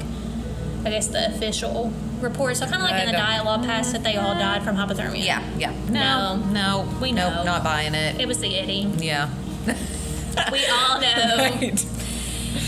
[0.85, 2.55] I guess the official report.
[2.57, 4.63] So kind of like I in uh, the don't- dialogue past that they all died
[4.63, 5.25] from hypothermia.
[5.25, 5.71] Yeah, yeah.
[5.89, 6.37] No.
[6.51, 7.43] no, We nope, know.
[7.43, 8.21] not buying it.
[8.21, 9.03] It was the Yeti.
[9.03, 9.29] yeah.
[10.51, 11.37] We all know.
[11.37, 11.79] Right.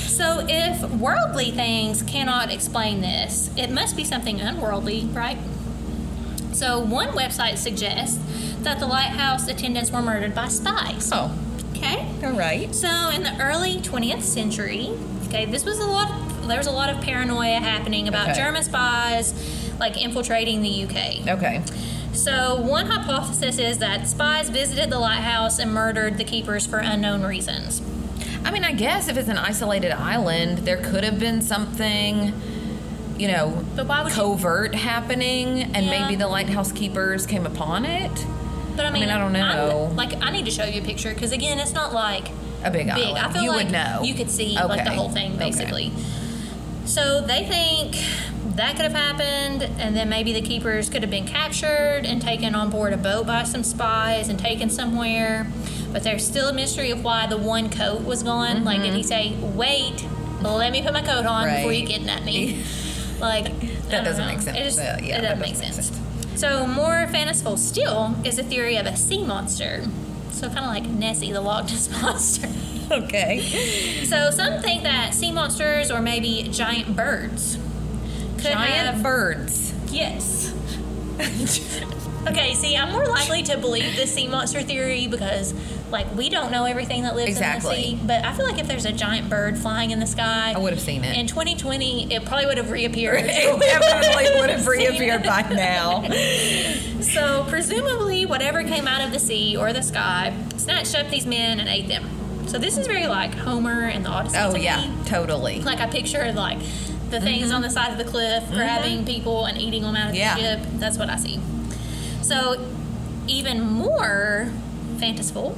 [0.08, 5.38] So, if worldly things cannot explain this, it must be something unworldly, right?
[6.52, 8.20] So, one website suggests
[8.64, 11.10] that the lighthouse attendants were murdered by spies.
[11.14, 11.32] Oh,
[11.78, 12.06] Okay?
[12.26, 12.74] all right.
[12.76, 14.90] So, in the early 20th century,
[15.28, 16.12] okay, this was a lot,
[16.48, 18.40] there was a lot of paranoia happening about Okay.
[18.40, 19.34] German spies
[19.80, 21.28] like infiltrating the UK.
[21.38, 21.62] Okay.
[22.24, 27.24] So, one hypothesis is that spies visited the lighthouse and murdered the keepers for unknown
[27.24, 27.82] reasons.
[28.44, 32.34] I mean, I guess if it's an isolated island, there could have been something,
[33.18, 36.02] you know, would you- covert happening, and Yeah.
[36.02, 38.12] maybe the lighthouse keepers came upon it.
[38.76, 39.92] But I mean, mean, I don't I'm- know.
[39.96, 42.32] like, I need to show you a picture because again, it's not like
[42.66, 42.96] A big, big.
[43.06, 43.18] island.
[43.18, 44.02] I feel you like would know.
[44.04, 45.46] you could see like the whole thing Okay.
[45.46, 45.92] basically.
[46.84, 47.96] So they think
[48.60, 52.54] that could have happened, and then maybe the keepers could have been captured and taken
[52.56, 55.48] on board a boat by some spies and taken somewhere.
[55.92, 58.64] But there's still a mystery of why the one coat was gone.
[58.64, 60.06] Like, did he say, "Wait,
[60.42, 61.92] let me put my coat on before you Mm-hmm.
[61.92, 62.64] Kidnap me"?
[63.20, 64.32] like That doesn't know.
[64.32, 64.58] make sense.
[64.58, 65.88] It, just, Yeah, it that doesn't make doesn't make sense.
[65.88, 66.40] sense.
[66.40, 69.84] So more fanciful still is the theory of a sea monster.
[70.32, 72.48] So kind of like Nessie, the Loch Ness monster.
[72.92, 73.42] Okay.
[74.06, 77.58] So some think that sea monsters or maybe giant birds
[78.40, 79.74] could Giant have birds.
[79.92, 80.54] yes.
[82.28, 85.54] okay, see, I'm more likely to believe the sea monster theory because
[85.92, 87.76] like we don't know everything that lives Exactly.
[87.76, 88.08] in the sea.
[88.08, 90.72] But I feel like if there's a giant bird flying in the sky, I would
[90.72, 91.18] have seen it.
[91.18, 93.24] In 2020, it probably would have reappeared.
[93.28, 96.04] It definitely would have reappeared by now.
[97.02, 101.60] So, presumably, whatever came out of the sea or the sky snatched up these men
[101.60, 102.08] and ate them.
[102.48, 104.38] So, this is very like Homer and the Odyssey.
[104.40, 104.94] Oh yeah, me.
[105.06, 105.62] totally.
[105.62, 106.60] Like, I picture like
[107.12, 110.16] the things on the side of the cliff grabbing people and eating them out of
[110.16, 110.40] Mm-hmm.
[110.40, 110.56] Yeah.
[110.58, 110.74] the ship.
[110.80, 111.40] That's what I see.
[112.22, 112.68] So,
[113.28, 114.52] even more
[115.00, 115.56] fanciful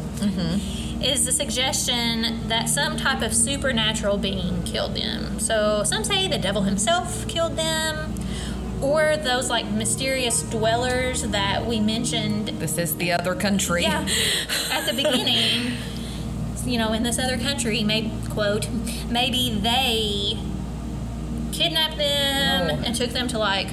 [1.02, 5.40] is the suggestion that some type of supernatural being killed them.
[5.40, 8.14] So, some say the devil himself killed them,
[8.82, 13.84] or those like mysterious dwellers that we mentioned This is the other country.
[13.84, 14.08] yeah.
[14.72, 15.74] At the beginning,
[16.66, 18.68] you know, in this other country, maybe quote,
[19.10, 20.38] maybe they
[21.52, 22.84] kidnapped them Oh.
[22.86, 23.70] and took them to like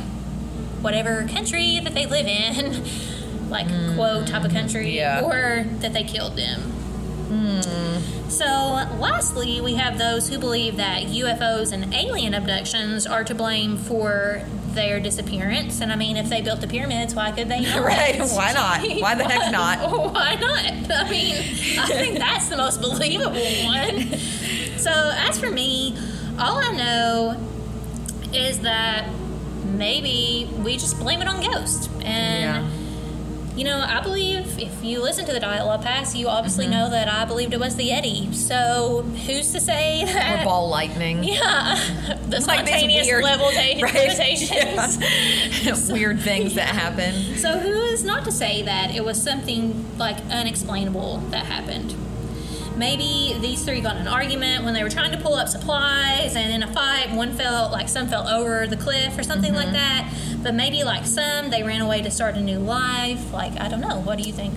[0.80, 2.84] whatever country that they live in,
[3.50, 3.94] like hmm.
[3.94, 5.22] quote type of country, yeah.
[5.22, 6.60] or that they killed them.
[6.60, 8.28] Hmm.
[8.30, 13.76] So, lastly, we have those who believe that UFOs and alien abductions are to blame
[13.78, 15.80] for their disappearance.
[15.80, 17.84] And I mean, if they built the pyramids, why could they not?
[17.84, 18.80] Right, why not?
[19.00, 19.90] Why the heck not?
[20.14, 20.90] Why not?
[20.90, 24.18] I mean, I think that's the most believable one.
[24.78, 25.96] So, as for me,
[26.38, 27.47] all I know
[28.32, 29.08] is that
[29.64, 31.88] maybe we just blame it on ghosts.
[32.04, 32.68] And, Yeah.
[33.56, 36.72] you know, I believe if you listen to the Dialogue Pass, you obviously Mm-hmm.
[36.74, 38.32] know that I believed it was the Yeti.
[38.34, 40.40] So, who's to say that?
[40.42, 41.22] Or ball lightning.
[41.24, 41.74] Yeah,
[42.28, 43.94] the Like spontaneous weird- levitation- right?
[43.94, 45.92] levitations.
[45.92, 47.36] Weird things that happen.
[47.36, 51.94] So who is not to say that it was something like unexplainable that happened?
[52.78, 56.36] Maybe these three got in an argument when they were trying to pull up supplies,
[56.36, 59.66] and in a fight, one fell like some fell over the cliff or something like
[59.66, 59.74] mm-hmm.
[59.74, 60.14] that.
[60.42, 63.32] But maybe like some, they ran away to start a new life.
[63.32, 64.00] Like I don't know.
[64.00, 64.54] What do you think?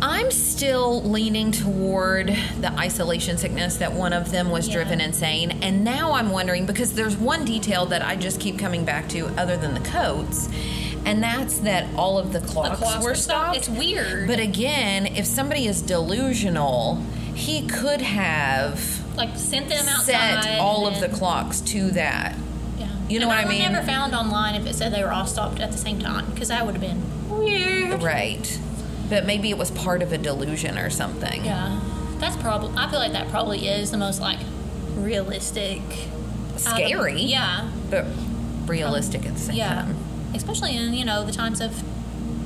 [0.00, 2.28] I'm still leaning toward
[2.60, 4.74] the isolation sickness that one of them was Yeah.
[4.74, 5.58] driven insane.
[5.62, 9.28] And now I'm wondering because there's one detail that I just keep coming back to
[9.38, 10.50] other than the coats,
[11.06, 13.56] and that's that all of the The clocks, clocks were were stopped.
[13.56, 14.26] It's weird.
[14.26, 17.02] But again, if somebody is delusional,
[17.36, 18.80] he could have
[19.16, 20.42] like sent them outside.
[20.44, 22.34] set all of the clocks to that.
[22.78, 22.88] Yeah.
[23.08, 23.62] You know And what I mean?
[23.62, 26.30] I never found online if it said they were all stopped at the same time
[26.32, 28.02] because that would have been weird.
[28.02, 28.58] Right.
[29.08, 31.44] But maybe it was part of a delusion or something.
[31.44, 31.80] Yeah,
[32.18, 32.72] that's probably.
[32.76, 34.40] I feel like that probably is the most like
[34.96, 35.80] realistic.
[36.54, 37.20] of- Scary.
[37.22, 38.06] yeah, But
[38.66, 39.74] realistic at the same yeah.
[39.82, 39.96] time.
[40.34, 41.82] Especially in you know the times of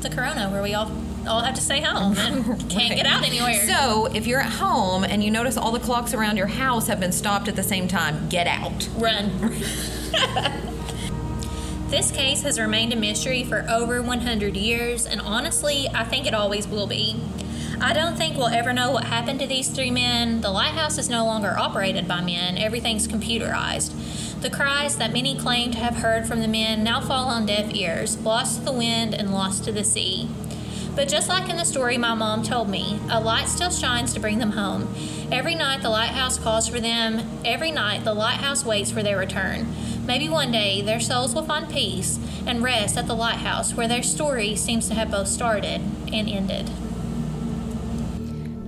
[0.03, 0.91] the corona where we all
[1.27, 3.67] all have to stay home and can't get out anywhere.
[3.67, 7.01] So, if you're at home and you notice all the clocks around your house have
[7.01, 8.89] been stopped at the same time, get out.
[8.97, 9.55] run.
[11.91, 16.35] This case has remained a mystery for over 100 years, and honestly, I think it
[16.35, 17.21] always will be.
[17.81, 20.41] I don't think we'll ever know what happened to these three men.
[20.41, 24.41] The lighthouse is no longer operated by men, everything's computerized.
[24.41, 27.75] The cries that many claim to have heard from the men now fall on deaf
[27.75, 30.29] ears, lost to the wind and lost to the sea.
[31.01, 34.21] But just like in the story my mom told me, a light still shines to
[34.21, 34.95] bring them home.
[35.33, 37.41] Every night the lighthouse calls for them.
[37.43, 39.67] Every night the lighthouse waits for their return.
[40.05, 44.03] Maybe one day their souls will find peace and rest at the lighthouse where their
[44.03, 45.81] story seems to have both started
[46.13, 46.69] and ended.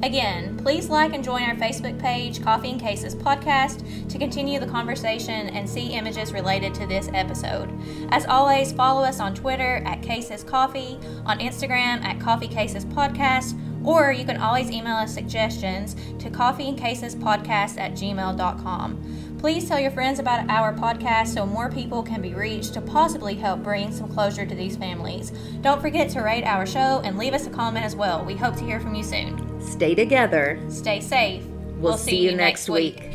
[0.03, 4.67] Again, please like and join our Facebook page, Coffee and Cases Podcast, to continue the
[4.67, 7.71] conversation and see images related to this episode.
[8.11, 13.57] As always, follow us on Twitter at Cases Coffee, on Instagram at Coffee Cases Podcast,
[13.85, 19.37] or you can always email us suggestions to coffeeandcasespodcast at gmail.com.
[19.39, 23.37] Please tell your friends about our podcast so more people can be reached to possibly
[23.37, 25.31] help bring some closure to these families.
[25.61, 28.25] Don't forget to rate our show and leave us a comment as well.
[28.25, 29.52] We hope to hear from you soon.
[29.71, 30.59] Stay together.
[30.69, 31.45] Stay safe.
[31.79, 33.13] We'll, see, you next week.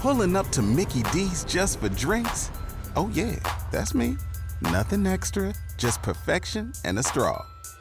[0.00, 2.50] Pulling up to Mickey D's just for drinks?
[2.96, 3.36] Oh, yeah,
[3.70, 4.16] that's me.
[4.60, 7.49] Nothing extra, just perfection and a straw.